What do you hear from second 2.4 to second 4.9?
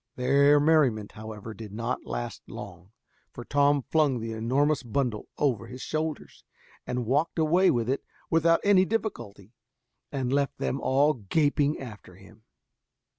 long, for Tom flung the enormous